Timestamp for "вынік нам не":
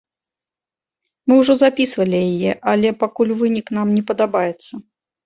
3.43-4.03